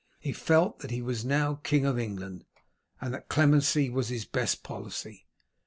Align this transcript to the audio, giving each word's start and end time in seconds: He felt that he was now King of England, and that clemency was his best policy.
He 0.19 0.33
felt 0.33 0.79
that 0.79 0.89
he 0.89 0.99
was 1.03 1.23
now 1.23 1.59
King 1.61 1.85
of 1.85 1.99
England, 1.99 2.45
and 2.99 3.13
that 3.13 3.29
clemency 3.29 3.87
was 3.87 4.09
his 4.09 4.25
best 4.25 4.63
policy. 4.63 5.27